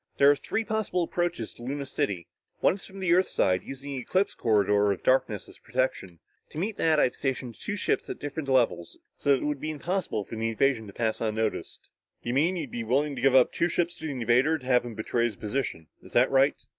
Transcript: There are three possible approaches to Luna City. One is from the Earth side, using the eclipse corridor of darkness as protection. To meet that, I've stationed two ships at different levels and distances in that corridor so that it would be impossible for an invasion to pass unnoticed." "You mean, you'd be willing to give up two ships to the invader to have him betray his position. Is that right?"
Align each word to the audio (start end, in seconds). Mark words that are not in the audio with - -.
There 0.17 0.31
are 0.31 0.35
three 0.35 0.63
possible 0.63 1.03
approaches 1.03 1.53
to 1.53 1.61
Luna 1.61 1.85
City. 1.85 2.25
One 2.59 2.73
is 2.73 2.87
from 2.87 3.01
the 3.01 3.13
Earth 3.13 3.27
side, 3.27 3.61
using 3.61 3.91
the 3.91 3.99
eclipse 3.99 4.33
corridor 4.33 4.91
of 4.91 5.03
darkness 5.03 5.47
as 5.47 5.59
protection. 5.59 6.17
To 6.49 6.57
meet 6.57 6.77
that, 6.77 6.99
I've 6.99 7.13
stationed 7.13 7.53
two 7.53 7.75
ships 7.75 8.09
at 8.09 8.17
different 8.17 8.49
levels 8.49 8.95
and 8.95 9.01
distances 9.01 9.01
in 9.03 9.03
that 9.03 9.19
corridor 9.19 9.19
so 9.19 9.29
that 9.29 9.45
it 9.45 9.47
would 9.47 9.61
be 9.61 9.69
impossible 9.69 10.25
for 10.25 10.33
an 10.33 10.41
invasion 10.41 10.87
to 10.87 10.93
pass 10.93 11.21
unnoticed." 11.21 11.87
"You 12.23 12.33
mean, 12.33 12.55
you'd 12.55 12.71
be 12.71 12.83
willing 12.83 13.15
to 13.15 13.21
give 13.21 13.35
up 13.35 13.51
two 13.53 13.69
ships 13.69 13.93
to 13.99 14.05
the 14.07 14.11
invader 14.11 14.57
to 14.57 14.65
have 14.65 14.83
him 14.85 14.95
betray 14.95 15.25
his 15.25 15.35
position. 15.35 15.85
Is 16.01 16.13
that 16.13 16.31
right?" 16.31 16.55